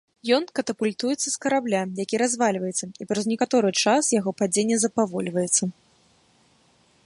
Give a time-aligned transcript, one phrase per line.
[0.35, 5.63] Ён катапультуецца з карабля, які развальваецца, і праз некаторы час яго падзенне запавольваецца.